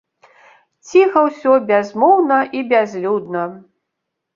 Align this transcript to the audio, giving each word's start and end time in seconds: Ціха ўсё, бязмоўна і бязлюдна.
Ціха 0.93 1.19
ўсё, 1.27 1.51
бязмоўна 1.69 2.43
і 2.59 2.67
бязлюдна. 2.77 3.51